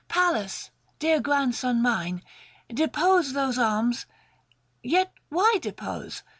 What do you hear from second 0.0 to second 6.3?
Pallas, dear grandson mine— depose those arms, Yet why depose